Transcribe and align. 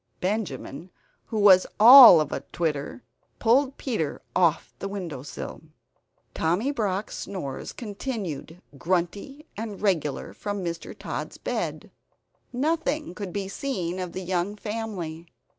Benjamin, 0.19 0.89
who 1.27 1.37
was 1.37 1.67
all 1.79 2.19
of 2.19 2.31
atwitter, 2.31 3.03
pulled 3.37 3.77
Peter 3.77 4.19
off 4.35 4.73
the 4.79 4.87
windowsill. 4.87 5.61
Tommy 6.33 6.71
Brock's 6.71 7.15
snores 7.19 7.71
continued, 7.71 8.63
grunty 8.79 9.45
and 9.55 9.79
regular 9.79 10.33
from 10.33 10.63
Mr. 10.65 10.97
Tod's 10.97 11.37
bed. 11.37 11.91
Nothing 12.51 13.13
could 13.13 13.31
be 13.31 13.47
seen 13.47 13.99
of 13.99 14.13
the 14.13 14.23
young 14.23 14.55
family. 14.55 15.27